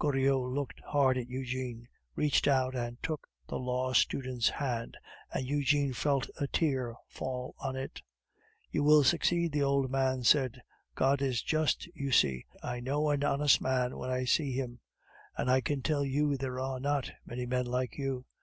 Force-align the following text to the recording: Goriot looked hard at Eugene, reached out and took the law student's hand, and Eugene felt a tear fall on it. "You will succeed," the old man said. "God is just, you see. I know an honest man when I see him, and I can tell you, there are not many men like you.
Goriot 0.00 0.48
looked 0.50 0.80
hard 0.80 1.18
at 1.18 1.28
Eugene, 1.28 1.88
reached 2.16 2.48
out 2.48 2.74
and 2.74 2.96
took 3.02 3.28
the 3.46 3.58
law 3.58 3.92
student's 3.92 4.48
hand, 4.48 4.96
and 5.30 5.44
Eugene 5.46 5.92
felt 5.92 6.26
a 6.40 6.46
tear 6.46 6.94
fall 7.06 7.54
on 7.58 7.76
it. 7.76 8.00
"You 8.70 8.82
will 8.82 9.04
succeed," 9.04 9.52
the 9.52 9.62
old 9.62 9.90
man 9.90 10.22
said. 10.22 10.62
"God 10.94 11.20
is 11.20 11.42
just, 11.42 11.86
you 11.94 12.12
see. 12.12 12.46
I 12.62 12.80
know 12.80 13.10
an 13.10 13.22
honest 13.24 13.60
man 13.60 13.98
when 13.98 14.08
I 14.08 14.24
see 14.24 14.52
him, 14.52 14.80
and 15.36 15.50
I 15.50 15.60
can 15.60 15.82
tell 15.82 16.02
you, 16.06 16.38
there 16.38 16.58
are 16.58 16.80
not 16.80 17.10
many 17.26 17.44
men 17.44 17.66
like 17.66 17.98
you. 17.98 18.24